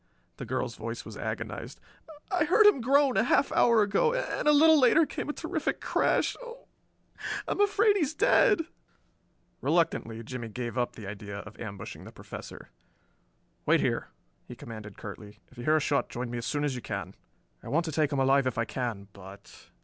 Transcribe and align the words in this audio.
The 0.37 0.47
girl's 0.47 0.77
voice 0.77 1.05
was 1.05 1.15
agonized. 1.15 1.79
"I 2.31 2.45
heard 2.45 2.65
him 2.65 2.81
groan 2.81 3.17
a 3.17 3.23
half 3.23 3.51
hour 3.51 3.83
ago, 3.83 4.15
and 4.15 4.47
a 4.47 4.51
little 4.51 4.79
later 4.79 5.05
came 5.05 5.29
a 5.29 5.33
terrific 5.33 5.79
crash. 5.79 6.35
Oh, 6.41 6.65
I'm 7.47 7.61
afraid 7.61 7.95
he's 7.95 8.15
dead!" 8.15 8.65
Reluctantly 9.61 10.23
Jimmie 10.23 10.47
gave 10.49 10.75
up 10.75 10.93
the 10.93 11.05
idea 11.05 11.41
of 11.41 11.55
ambushing 11.59 12.03
the 12.05 12.11
Professor. 12.11 12.69
"Wait 13.67 13.79
here," 13.81 14.07
he 14.47 14.55
commanded 14.55 14.97
curtly. 14.97 15.37
"If 15.51 15.59
you 15.59 15.65
hear 15.65 15.77
a 15.77 15.79
shot 15.79 16.09
join 16.09 16.31
me 16.31 16.39
as 16.39 16.47
soon 16.47 16.63
as 16.63 16.73
you 16.75 16.81
can. 16.81 17.13
I 17.61 17.67
want 17.67 17.85
to 17.85 17.91
take 17.91 18.11
him 18.11 18.17
alive 18.19 18.47
if 18.47 18.57
I 18.57 18.65
can, 18.65 19.07
but...." 19.13 19.69